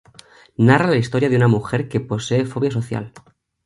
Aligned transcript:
Narra 0.67 0.89
la 0.89 0.95
historia 0.97 1.29
de 1.29 1.35
una 1.35 1.47
mujer 1.47 1.87
que 1.87 1.99
posee 1.99 2.45
fobia 2.47 2.71
social. 2.71 3.13